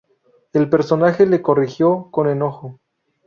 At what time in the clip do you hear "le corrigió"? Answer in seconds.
1.27-2.09